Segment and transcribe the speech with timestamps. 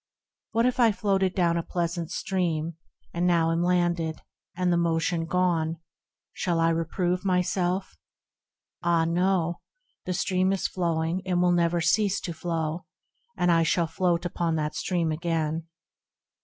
[0.53, 2.75] —What if I floated down a pleasant stream,
[3.13, 4.23] And now am landed,
[4.57, 5.77] and the motion gone,
[6.33, 7.95] Shall I reprove myself?
[8.81, 9.61] Ah no,
[10.05, 12.85] the stream Is flowing, and will never cease to flow,
[13.37, 15.67] And I shall float upon that stream again.